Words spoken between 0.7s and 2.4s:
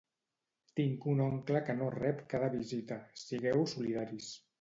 Tinc un oncle que no rep